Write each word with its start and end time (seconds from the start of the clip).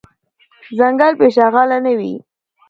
ځنګل 0.77 1.13
بی 1.19 1.27
شغاله 1.35 1.77
نه 1.85 1.93
وي. 1.99 2.13